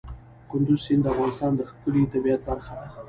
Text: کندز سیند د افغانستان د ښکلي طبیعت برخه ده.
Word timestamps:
کندز 0.49 0.79
سیند 0.85 1.01
د 1.05 1.07
افغانستان 1.13 1.51
د 1.55 1.61
ښکلي 1.69 2.03
طبیعت 2.13 2.41
برخه 2.49 2.73
ده. 2.79 2.87